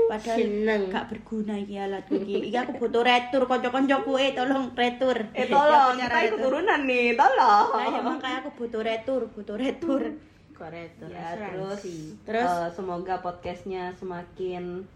[0.07, 0.81] Padahal Seneng.
[0.87, 2.47] gak berguna iki alat iki.
[2.47, 5.17] Iki aku butuh retur kanca-kancaku eh tolong retur.
[5.35, 6.31] Eh tolong, Ya, kita retur.
[6.39, 7.67] keturunan nih, tolong.
[7.75, 10.01] Nah, ya makanya aku butuh retur, butuh retur.
[10.57, 11.05] Koretor.
[11.13, 11.85] Ya terus,
[12.25, 12.49] Terus?
[12.49, 14.89] eh, semoga podcastnya semakin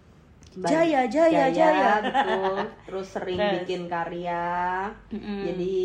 [0.58, 2.02] Jaya, jaya, jaya.
[2.02, 2.56] betul.
[2.90, 3.54] Terus sering Terus.
[3.62, 4.90] bikin karya.
[5.14, 5.40] Mm-mm.
[5.48, 5.80] Jadi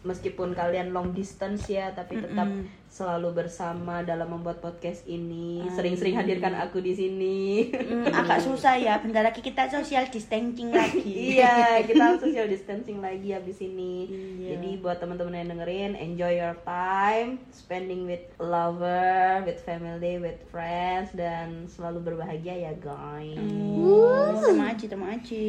[0.00, 2.48] meskipun kalian long distance ya, tapi tetap
[2.90, 5.62] selalu bersama dalam membuat podcast ini.
[5.76, 7.70] Sering-sering hadirkan aku di sini.
[7.70, 8.98] Hmm, agak susah ya.
[8.98, 11.06] Bentar lagi kita social distancing lagi.
[11.38, 14.10] iya, kita social distancing lagi habis ini.
[14.10, 14.58] Iya.
[14.58, 21.14] Jadi buat teman-teman yang dengerin, enjoy your time spending with lover, with family, with friends
[21.14, 23.38] dan selalu berbahagia ya, guys.
[24.74, 25.46] Aja, sama aja.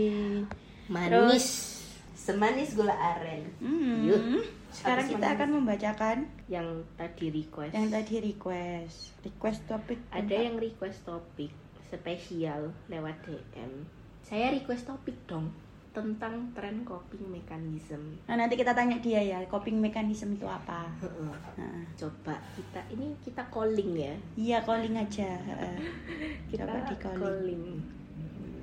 [0.91, 1.80] Manis.
[2.21, 3.49] Semanis gula aren.
[3.57, 4.05] Hmm.
[4.05, 4.45] Yuk.
[4.69, 7.73] Sekarang kita akan membacakan Yang tadi request.
[7.73, 8.97] yang tadi request.
[9.19, 9.97] Request topik.
[10.13, 11.49] Ada yang request topik
[11.89, 13.89] spesial lewat DM.
[14.21, 15.49] Saya request topik dong
[15.91, 18.15] tentang tren coping mechanism.
[18.23, 20.87] Nah, nanti kita tanya dia ya, coping mechanism itu apa?
[21.03, 21.35] Heeh.
[21.57, 24.15] Nah, Coba kita ini kita calling ya.
[24.39, 25.35] iya calling aja.
[25.35, 25.75] heeh.
[26.53, 27.19] Kita Coba di calling.
[27.19, 27.63] calling.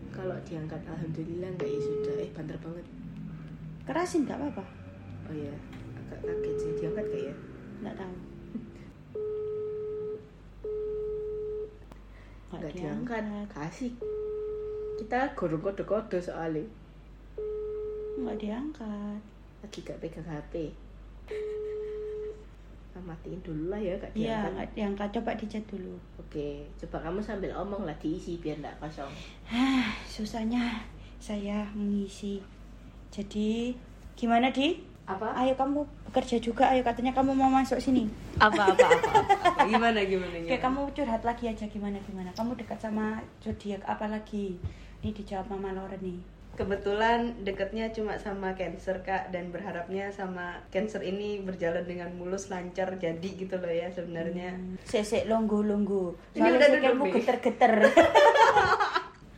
[0.08, 2.14] Kalau diangkat alhamdulillah enggak ya sudah.
[2.16, 2.86] Eh banter banget.
[3.88, 4.64] Kerasin nggak apa-apa.
[5.28, 5.48] Oh iya,
[5.96, 7.34] agak kaget sih diangkat gak ya?
[7.80, 8.14] Nggak tahu.
[12.58, 13.22] Nggak diangkat.
[13.48, 13.92] Kasih.
[14.98, 16.64] Kita gorong kode-kode soalnya.
[18.18, 19.20] Nggak diangkat.
[19.58, 20.68] Lagi gak pegang HP.
[22.98, 24.52] Matiin dulu lah ya gak Iya, diangkat.
[24.52, 25.08] nggak diangkat.
[25.16, 25.94] Coba dicat dulu.
[26.18, 29.08] Oke, coba kamu sambil omong lah diisi biar nggak kosong.
[29.46, 29.86] Hah,
[30.18, 30.82] susahnya
[31.16, 32.42] saya mengisi.
[33.12, 33.74] Jadi,
[34.14, 34.88] gimana di?
[35.08, 35.32] Apa?
[35.40, 36.68] Ayo kamu bekerja juga.
[36.68, 38.04] Ayo katanya kamu mau masuk sini.
[38.36, 39.08] Apa apa apa?
[39.24, 39.64] apa?
[39.72, 40.48] Gimana gimana gimana?
[40.52, 42.28] Kayak kamu curhat lagi aja gimana gimana.
[42.36, 44.60] Kamu dekat sama zodiak apa lagi?
[45.00, 46.20] Ini dijawab Mama Loren nih.
[46.60, 52.98] Kebetulan deketnya cuma sama Cancer kak dan berharapnya sama Cancer ini berjalan dengan mulus lancar
[53.00, 54.60] jadi gitu loh ya sebenarnya.
[54.84, 56.20] Sesek longgo longgo.
[56.36, 57.12] Ini Soalnya udah nih.
[57.16, 57.72] geter-geter.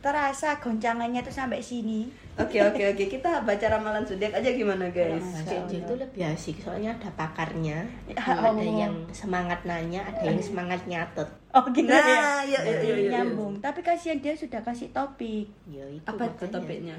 [0.01, 2.09] Terasa goncangannya tuh sampai sini.
[2.33, 5.21] Oke oke oke kita baca ramalan zodiak aja gimana guys?
[5.45, 5.67] Allah.
[5.67, 7.85] itu lebih asik soalnya ada pakarnya.
[8.07, 8.65] Ya ada Allah.
[8.65, 11.29] yang semangat nanya, ada yang semangat nyatet.
[11.51, 12.41] Oh gitu Nah, ya.
[12.41, 13.11] iya, iya, iya, iya.
[13.13, 13.53] nyambung.
[13.59, 15.45] Tapi kasihan dia sudah kasih topik.
[15.67, 16.49] Ya itu Apa makanya.
[16.51, 16.97] topiknya?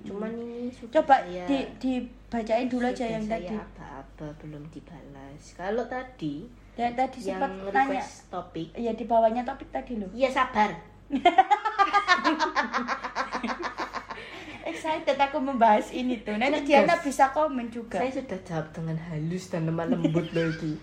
[0.00, 3.52] Cuman ini sudah Coba saya, di dibacain dulu aja yang saya tadi.
[3.52, 5.42] apa-apa belum dibalas.
[5.52, 7.98] Kalau tadi Dan tadi yang sempat nanya.
[7.98, 10.08] request topik, Ya di bawahnya topik tadi loh.
[10.12, 10.70] iya sabar.
[14.64, 16.36] Excited aku membahas ini tuh.
[16.40, 16.72] Nanti.
[16.72, 18.00] Diana bisa komen juga.
[18.00, 20.80] Saya sudah jawab dengan halus dan lemah lembut lagi.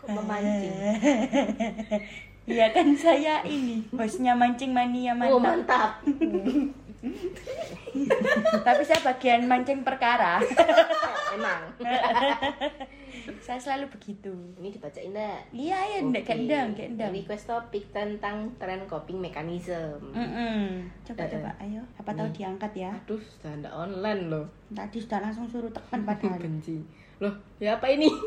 [0.00, 0.74] Kok memancing?
[2.44, 6.04] Iya kan saya ini hostnya mancing mania Oh mantap.
[6.04, 6.76] mantap.
[8.68, 10.44] Tapi saya bagian mancing perkara.
[11.32, 11.72] Emang.
[13.46, 14.30] saya selalu begitu.
[14.56, 15.40] Ini dibacain enggak?
[15.50, 17.10] Iya ya, ndak kendang, kendang.
[17.10, 20.00] Request topik tentang tren coping mechanism.
[20.10, 20.88] Mm-mm.
[21.02, 21.82] Coba Eh, coba, ayo.
[21.96, 22.36] Apa tahu Nih.
[22.36, 22.90] diangkat ya?
[22.94, 24.46] Aduh, sudah ada online loh.
[24.68, 26.36] Tadi sudah langsung suruh tekan padahal.
[26.36, 26.78] Benci.
[27.18, 28.10] Loh, ya apa ini?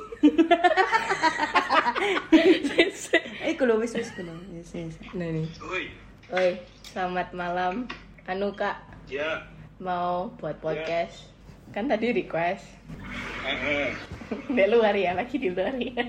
[3.40, 4.96] Eh, kalau wis wis kalau wis wis.
[5.14, 5.48] nah ini.
[5.64, 5.88] Oi,
[6.30, 6.50] Oi,
[6.84, 7.88] selamat malam.
[8.28, 8.76] Anu kak,
[9.08, 9.40] ya.
[9.80, 11.32] mau buat podcast.
[11.72, 12.64] Kan tadi request.
[14.52, 16.04] Di luar ya, lagi di luar ya.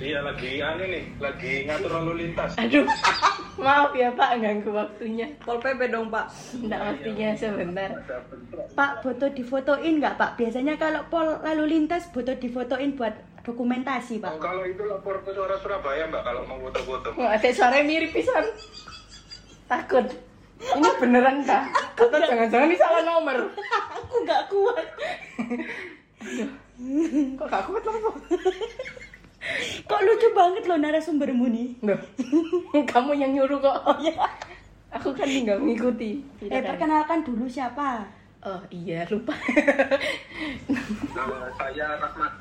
[0.00, 2.56] Iya lagi anu nih, lagi ngatur lalu lintas.
[2.56, 2.82] Aduh,
[3.62, 5.28] maaf ya pak, ganggu waktunya.
[5.38, 6.32] Pol PP dong pak.
[6.58, 7.92] Nggak waktunya sebentar.
[7.92, 8.66] Ada bentrok.
[8.72, 10.30] Pak, foto difotoin nggak Pak?
[10.40, 14.32] Biasanya kalau pol lalu lintas foto difotoin buat dokumentasi Oh, Pak.
[14.40, 17.08] kalau itu lapor ke suara Surabaya mbak kalau mau foto-foto.
[17.18, 18.48] Ada suaranya mirip pisan.
[19.68, 20.08] Takut.
[20.62, 21.66] Ini beneran kah?
[21.98, 23.50] Atau jangan-jangan ini salah nomor?
[23.98, 24.86] Aku nggak kuat.
[27.38, 28.10] Kok gak kuat apa?
[29.86, 31.68] Kok lucu banget loh narasumbermu nih.
[31.82, 32.00] Loh,
[32.86, 33.76] kamu yang nyuruh kok.
[33.86, 34.14] Oh ya.
[34.92, 36.20] Aku kan tinggal mengikuti.
[36.38, 36.68] Tidak Eh kan?
[36.76, 38.06] perkenalkan dulu siapa?
[38.42, 39.34] Oh iya, lupa.
[41.14, 42.32] Nama saya Rahmat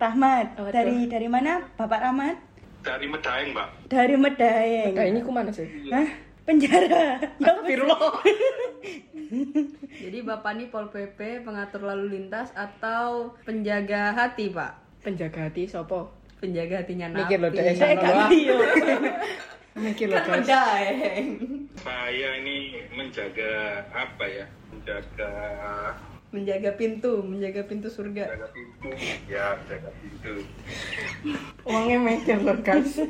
[0.00, 0.46] Rahmat.
[0.62, 2.36] Oh, dari dari mana Bapak Rahmat?
[2.80, 3.68] dari Medaeng mbak.
[3.92, 4.96] Dari Medaeng.
[4.96, 5.68] Nah, ini ku mana sih?
[5.92, 6.08] Hah?
[6.50, 7.22] Penjara.
[7.22, 8.10] Ya Astagfirullah.
[9.86, 14.74] Jadi bapak ini Pol PP pengatur lalu lintas atau penjaga hati pak?
[15.06, 16.10] Penjaga hati sopo?
[16.42, 17.38] Penjaga hatinya napi.
[17.38, 17.38] Mikir
[18.02, 18.28] lah.
[18.34, 18.56] iya.
[19.70, 20.42] Mikir loh, Kan.
[20.42, 24.46] Saya ini menjaga apa ya?
[24.74, 25.30] Menjaga
[26.30, 28.22] Menjaga pintu, menjaga pintu surga.
[28.24, 28.88] menjaga pintu.
[29.26, 30.32] Ya, menjaga pintu.
[31.62, 33.02] Uangnya mikir loh, guys.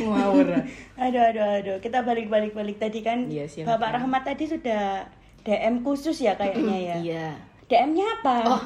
[0.00, 0.48] Ngawur.
[0.96, 1.76] Aduh aduh aduh.
[1.78, 3.28] Kita balik balik balik tadi kan.
[3.28, 3.76] Iya, silakan.
[3.76, 5.04] Bapak Rahmat tadi sudah
[5.42, 6.96] DM khusus ya kayaknya ya.
[6.98, 7.28] Iya.
[7.70, 8.36] DM-nya apa?
[8.50, 8.62] Oh,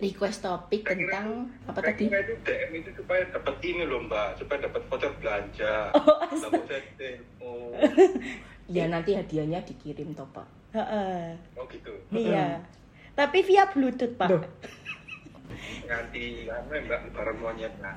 [0.00, 2.08] request topik tentang apa Saya tadi?
[2.08, 5.92] kira itu DM itu supaya dapat ini loh mbak, supaya dapat voucher belanja.
[5.92, 7.52] Oh, Dapat saya demo.
[8.68, 10.44] Ya nanti hadiahnya dikirim toh, Pak.
[10.72, 11.32] Heeh.
[11.56, 11.88] Oh gitu.
[12.08, 12.60] Iya.
[13.18, 14.28] Tapi via Bluetooth, Pak.
[14.30, 14.42] Duh.
[15.88, 17.96] Nganti anu ya, mbak lebaran monyet nah.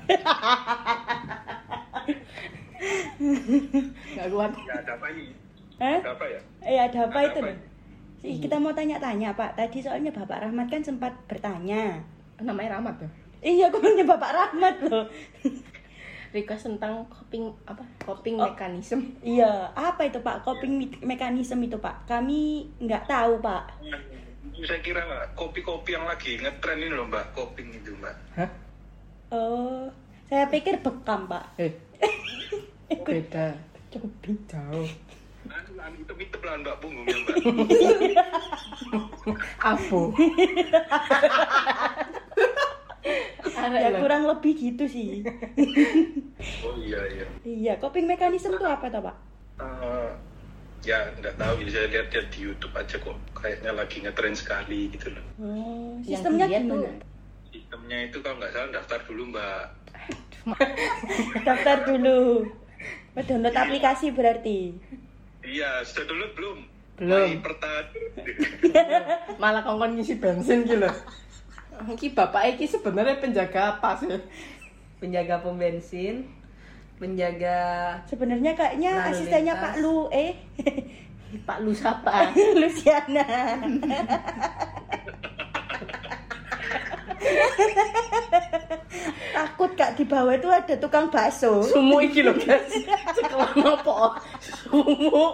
[4.15, 4.51] Gak kuat.
[4.65, 5.25] Ya ada apa ini?
[5.77, 5.99] Hah?
[5.99, 6.39] Ada apa ya?
[6.63, 7.57] Eh, ada apa Ada itu apa loh?
[8.21, 9.57] Ih, kita mau tanya-tanya, Pak.
[9.57, 12.01] Tadi soalnya Bapak Rahmat kan sempat bertanya.
[12.37, 13.09] Namanya Rahmat ya?
[13.41, 15.05] Iya, aku nanya Bapak Rahmat loh.
[16.31, 17.83] Request tentang coping apa?
[17.99, 18.47] Coping Oh.
[18.47, 19.03] mechanism.
[19.19, 20.41] iya, apa itu Pak?
[20.41, 22.07] Coping me- mekanisme itu Pak?
[22.07, 23.77] Kami nggak tahu Pak.
[24.41, 28.15] Saya kira mbak, kopi-kopi yang lagi ngetren ini loh mbak, koping itu mbak.
[28.33, 28.49] Hah?
[29.31, 29.85] Oh,
[30.25, 31.61] saya pikir bekam Pak.
[31.61, 31.73] Eh.
[33.07, 33.53] Beda.
[33.93, 34.37] Coping.
[34.49, 34.89] Jauh.
[35.45, 37.37] Anu, anu itu itu lah mbak punggungnya mbak.
[39.71, 40.01] Abu.
[43.61, 45.21] Ya kurang lebih gitu sih.
[46.65, 47.25] Oh iya iya.
[47.45, 49.15] iya, coping mekanisme itu apa toh Pak?
[49.61, 50.09] Eh,
[50.81, 55.13] ya nggak tahu ya saya lihat-lihat di YouTube aja kok kayaknya lagi ngetren sekali gitu
[55.13, 55.25] loh.
[55.37, 56.69] Oh, Yang sistemnya gimana?
[56.73, 56.85] tuh
[57.51, 59.63] sistemnya itu kalau nggak salah daftar dulu mbak
[61.47, 62.49] Daftar dulu.
[63.13, 64.73] Download aplikasi berarti.
[65.43, 66.57] iya sudah dulu belum
[66.97, 67.29] Belum.
[69.41, 70.93] Malah kongkon ngisi bensin gitu loh.
[71.87, 74.21] Iki bapak iki sebenarnya penjaga apa sih?
[74.97, 76.29] penjaga pom bensin
[77.01, 77.57] menjaga
[78.05, 79.65] Sebenarnya kayaknya Lalu asistennya lintas.
[79.65, 80.31] Pak Lu eh
[81.47, 82.29] Pak Lu siapa?
[82.61, 83.25] Luciana.
[89.31, 91.63] Takut kak di bawah itu ada tukang bakso.
[91.63, 92.69] Sumu iki loh guys.
[93.15, 94.19] Sekelan apa?
[94.41, 95.25] Sumu.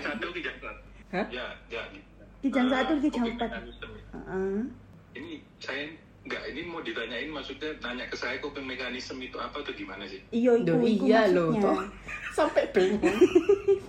[0.00, 0.80] satu kijang satu
[1.10, 1.26] Hah?
[1.28, 1.82] ya ya.
[2.40, 3.50] Kijang Eh, satu, kijang coping empat.
[5.12, 5.90] ini saya
[6.30, 10.22] nggak ini mau ditanyain maksudnya nanya ke saya coping mekanisme itu apa tuh gimana sih
[10.30, 11.62] Iya itu, Duh, itu iya loh maksudnya.
[11.66, 11.78] toh.
[12.38, 13.02] Sampai bingung.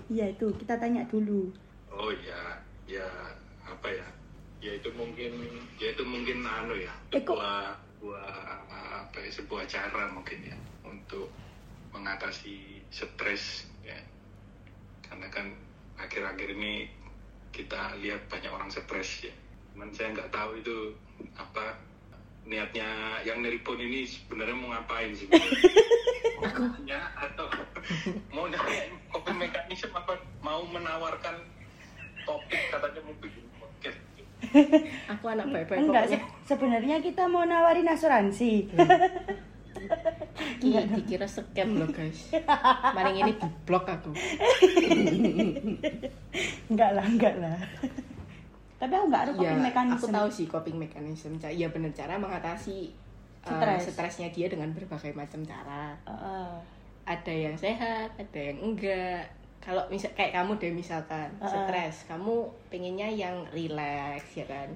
[0.10, 1.54] Iya itu kita tanya dulu.
[1.88, 3.06] oh ya ya
[3.62, 4.08] apa ya
[4.60, 5.32] ya itu mungkin
[5.77, 8.27] ya itu mungkin anu ya Eh, kok- sebuah sebuah
[9.06, 11.30] apa ya sebuah cara mungkin ya untuk
[11.91, 12.58] mengatasi
[12.89, 13.95] stres ya
[15.01, 15.47] karena kan
[15.95, 16.89] akhir-akhir ini
[17.51, 19.34] kita lihat banyak orang stres ya
[19.71, 20.75] cuman saya nggak tahu itu
[21.34, 21.80] apa
[22.41, 22.88] niatnya
[23.21, 25.30] yang nelpon ini sebenarnya mau ngapain sih
[26.89, 27.45] ya atau
[28.34, 31.38] mau nyari coping mekanisme apa mau menawarkan
[32.25, 33.99] topik katanya mau bikin podcast
[35.08, 38.73] Aku anak baik-baik Enggak, se- sebenarnya kita mau nawarin asuransi.
[40.58, 42.34] Iki dikira scam loh guys.
[42.97, 44.12] Maring ini di blok aku.
[46.73, 47.58] enggak lah, enggak lah.
[48.82, 49.96] Tapi aku enggak ada Ya, coping mekanisme.
[49.96, 51.38] aku tahu sih coping mechanism.
[51.38, 52.89] Iya benar cara mengatasi
[53.41, 53.94] uh, Stres.
[53.94, 55.94] stresnya dia dengan berbagai macam cara.
[56.04, 56.50] Heeh.
[57.04, 59.22] Ada yang sehat, ada yang enggak.
[59.60, 61.46] Kalau misal kayak kamu deh misalkan Uh-uh.
[61.46, 62.34] stres, kamu
[62.67, 64.70] pengennya yang relax ya kan?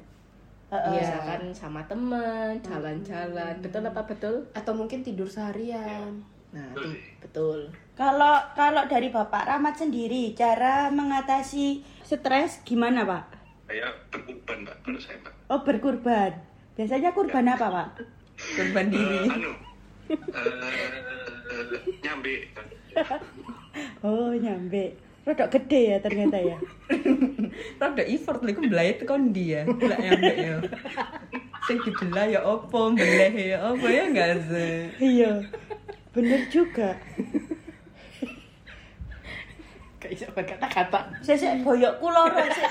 [0.68, 0.92] Heeh.
[0.96, 4.36] Misalkan sama teman, jalan-jalan, betul apa betul?
[4.52, 7.04] atau mungkin tidur seharian Nah, Betul sih.
[7.20, 7.60] betul.
[7.94, 13.35] Kalau kalau dari Bapak Rahmat sendiri cara mengatasi stres gimana, Pak?
[13.66, 16.32] Saya berkorban mbak kalau saya mbak Oh, berkurban.
[16.74, 17.88] Biasanya kurban apa, Pak?
[18.36, 19.52] korban Eh, anu
[20.10, 20.18] eh,
[22.04, 22.68] nyambe kan
[24.04, 24.96] Oh, nyambe.
[25.26, 26.58] Rodok gede ya ternyata ya.
[27.82, 30.56] rada effort lho iku mblae tekan ndi ya lak nyampe ya
[31.66, 35.42] sing dibelah ya opo mbeleh ya opo ya enggak sih iya.
[36.14, 36.96] Bener juga.
[40.06, 41.00] Gak bisa berkata-kata.
[41.26, 42.70] Sesek boyokku loro sik.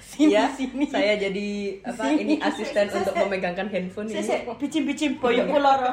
[0.00, 0.88] Sini, ya sini.
[0.88, 5.92] saya jadi apa ini asisten untuk memegangkan handphone ini Sesek bicin-bicin boyokku loro.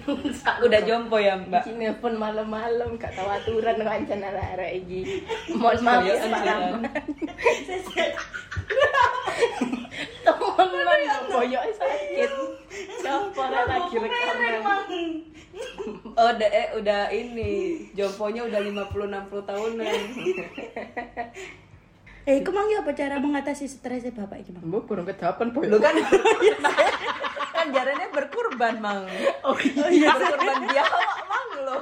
[0.64, 5.20] udah jompo ya mbak Iki nelpon malam-malam gak tahu aturan kancan arek iki.
[5.60, 6.72] Mohon maaf ya Pak anjuran.
[6.80, 7.04] Rahmat.
[10.24, 10.94] Temen lo
[11.36, 12.30] boyok sakit.
[13.04, 15.36] Siapa ora lagi rekaman?
[16.26, 17.50] Oh udah eh, udah ini
[17.94, 18.82] jomponya udah 50
[19.30, 19.94] 60 tahunan
[22.26, 24.66] Eh, kemang ya apa cara mengatasi stresnya Bapak iki, Bang?
[24.66, 25.70] Mbok kurang kedapan boyok.
[25.70, 25.94] lu kan
[27.54, 29.06] kan jarane berkurban mang
[29.46, 30.10] Oh iya.
[30.10, 31.78] berkurban dia awak mang lo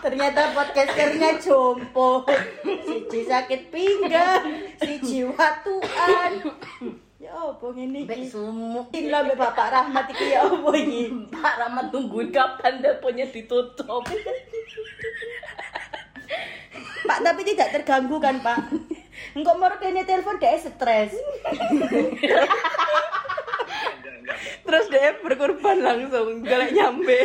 [0.00, 2.24] Ternyata podcasternya jompo.
[2.64, 6.40] Siji sakit pinggang, siji watuan.
[7.20, 8.32] Ya apa ngene Mbak iki?
[8.32, 8.88] sumuk.
[8.96, 11.12] Mbak Bapak Rahmat iki ya apa iki?
[11.36, 14.08] Pak Rahmat tungguin kapan teleponnya ditutup.
[17.08, 18.72] Pak tapi tidak terganggu kan, Pak?
[19.36, 21.12] Engkau mau kene telepon dia stres.
[21.12, 22.48] enggak enggak
[24.64, 27.18] terus dia berkurban langsung gak nyampe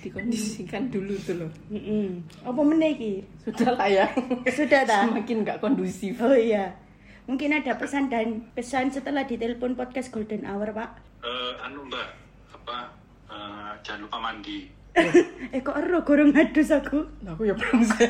[0.00, 1.50] Dikondisikan dulu tuh loh.
[1.66, 2.22] Heeh.
[2.46, 3.14] Apa meneh iki?
[3.42, 4.06] Sudah lah ya.
[4.46, 5.10] Sudah dah.
[5.10, 6.14] Semakin nggak kondusif.
[6.22, 6.85] Oh iya.
[7.26, 10.90] Mungkin ada pesan dan pesan setelah ditelepon podcast Golden Hour, Pak.
[11.26, 12.14] Eh, anu mbak
[12.54, 12.94] apa
[13.26, 14.70] eh, jangan lupa mandi
[15.54, 17.04] eh kok ero gorong ngadus aku.
[17.26, 18.08] Nah, aku ya belum sih.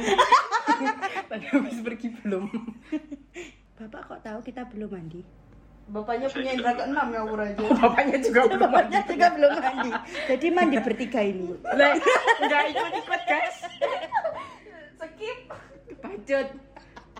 [1.32, 2.46] Tadi habis pergi belum.
[3.80, 5.24] Bapak kok tahu kita belum mandi?
[5.86, 9.90] bapaknya punya indra keenam ya umur aja Bapaknya juga belum Bapaknya juga belum mandi.
[10.30, 11.46] Jadi mandi bertiga ini.
[11.62, 11.94] Lah,
[12.42, 13.56] nggak ikut-ikut guys.
[14.98, 15.38] skip
[16.02, 16.65] Bacot.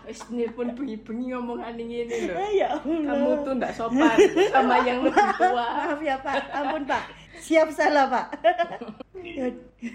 [0.07, 2.35] Wis nelpon bengi-bengi ngomong aneh ini loh.
[2.55, 2.99] Ya Allah.
[3.11, 4.15] Kamu tuh nggak sopan
[4.55, 5.51] sama yang lebih tua.
[5.67, 7.03] Maaf ya Pak, ampun Pak.
[7.43, 8.27] Siap salah Pak.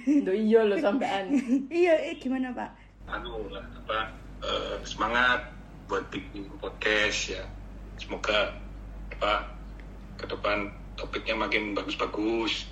[0.05, 1.33] Duh iya loh sampean.
[1.73, 2.83] iya, eh, gimana Pak?
[3.11, 3.99] anu lah apa
[4.41, 5.53] eh, semangat
[5.91, 7.43] buat bikin podcast ya
[8.01, 8.57] semoga
[9.19, 9.53] apa
[10.17, 12.71] ke depan topiknya makin bagus-bagus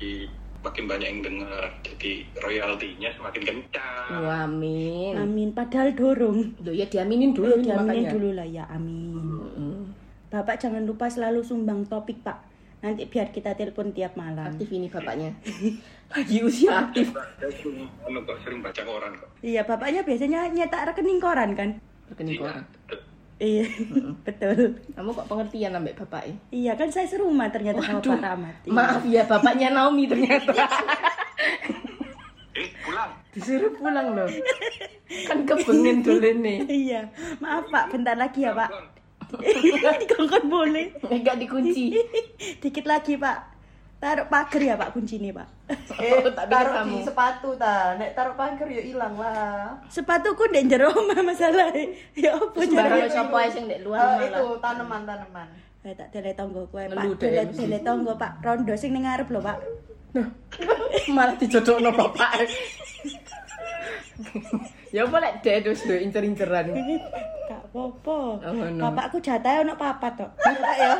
[0.00, 0.30] di
[0.62, 5.14] makin banyak yang dengar jadi royaltinya semakin kencang Wah, amin.
[5.18, 5.48] Amin.
[5.50, 6.54] Padahal dorong.
[6.62, 8.10] Loh ya diaminin dulu nih Diaminin makanya.
[8.14, 8.64] dulu lah ya.
[8.70, 9.14] Amin.
[9.58, 9.82] Mm.
[10.28, 12.38] Bapak jangan lupa selalu sumbang topik Pak.
[12.82, 14.52] Nanti biar kita telepon tiap malam.
[14.52, 15.34] Aktif ini bapaknya.
[16.12, 17.14] Lagi usia aktif.
[18.04, 21.70] Anu kok sering baca koran kok Iya, bapaknya biasanya nyetak rekening koran kan?
[22.10, 22.64] Rekening koran.
[23.42, 23.66] Iya,
[24.26, 24.78] betul.
[24.94, 26.34] Kamu kok pengertian ambek bapak ya?
[26.54, 28.54] Iya kan saya serumah ternyata sama Waduh, Pak Rahmat.
[28.62, 28.70] Iya.
[28.70, 30.54] Maaf ya bapaknya Naomi ternyata.
[32.62, 34.30] eh pulang Disuruh pulang loh.
[35.26, 36.58] Kan kebengen dulu nih.
[36.70, 37.00] Iya,
[37.42, 38.70] maaf Pak, bentar lagi ya Pak.
[40.06, 40.94] Dikongkon boleh.
[41.10, 41.98] Enggak dikunci.
[42.62, 43.38] Dikit lagi Pak.
[43.98, 45.61] Taruh pagar ya Pak kunci ini Pak.
[45.94, 46.90] Eh, taruh kamu.
[46.90, 47.94] di sepatu ta.
[47.94, 49.76] Nek taruh pagar ya hilang lah.
[49.86, 51.70] Sepatuku ndek jero omah masalah.
[52.12, 53.08] Ya Sembarang jare?
[53.08, 54.28] sapa sing ndek luar Eh, malah.
[54.28, 55.48] itu tanaman-tanaman.
[55.82, 57.02] Eh tak tele tonggo kowe Pak.
[57.16, 57.58] Deh, mesti.
[57.58, 58.38] tele tonggo Pak.
[58.40, 59.58] Rondo sing ning ngarep lho Pak.
[61.08, 62.30] malah dijodokno bapak.
[64.94, 66.70] ya apa lek dedos lho incer-inceran.
[67.72, 68.44] Apa-apa.
[68.52, 68.76] Oh.
[68.76, 70.28] Bapakku jatahe ono papat tok.
[70.36, 70.92] Bapak ya.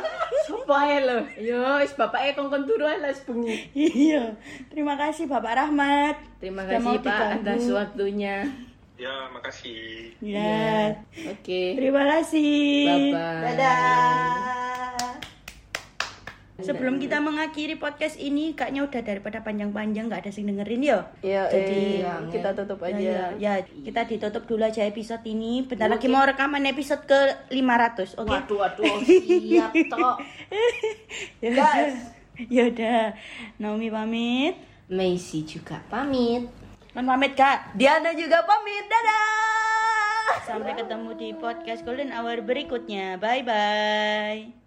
[0.49, 1.21] Sopo ae lho.
[1.37, 3.69] Yo wis bapake kongkon turu ae lah bengi.
[3.77, 4.33] Iya.
[4.73, 6.17] Terima kasih Bapak Rahmat.
[6.41, 8.37] Terima Sudah kasih Pak atas waktunya.
[8.97, 10.97] ya makasih Ya.
[11.29, 11.77] Oke.
[11.77, 12.89] Terima kasih.
[12.89, 13.41] Bye bye.
[13.53, 15.02] Dadah.
[16.53, 20.99] Sebelum kita mengakhiri podcast ini, kayaknya udah daripada panjang-panjang nggak ada yang dengerin yo.
[21.25, 23.01] Ya, Jadi, eh, kita tutup Ya, aja.
[23.01, 25.65] ya, ya, kita ditutup dulu aja episode ini.
[25.65, 28.29] Bentar lagi mau rekaman episode ke 500, oke?
[28.29, 28.95] Waduh waduh
[29.41, 30.15] siap tok.
[31.41, 31.73] Ya udah.
[32.49, 33.01] Ya udah.
[33.57, 34.53] Naomi pamit.
[34.93, 36.45] Macy juga pamit.
[36.93, 37.73] Kan pamit, Kak.
[37.73, 38.85] Diana juga pamit.
[38.85, 40.37] Dadah.
[40.45, 43.17] Sampai ketemu di podcast Golden Hour berikutnya.
[43.17, 44.62] Bye bye.